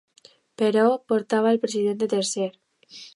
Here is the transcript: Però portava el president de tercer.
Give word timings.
Però 0.61 0.85
portava 1.13 1.51
el 1.57 1.61
president 1.67 2.03
de 2.05 2.09
tercer. 2.15 2.49